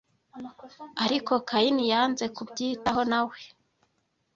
Ariko 1.05 1.33
Kayini 1.47 1.83
yanze 1.93 2.25
kubyitaho 2.35 3.01
nawe 3.11 3.37